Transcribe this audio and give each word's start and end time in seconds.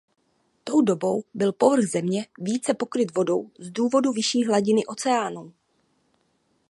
Tou 0.63 0.81
dobou 0.81 1.23
byl 1.33 1.51
povrch 1.53 1.85
Země 1.85 2.25
více 2.39 2.73
pokryt 2.73 3.13
vodou 3.15 3.51
z 3.59 3.71
důvodu 3.71 4.11
vyšší 4.11 4.43
hladiny 4.45 4.85
oceánu. 4.85 5.53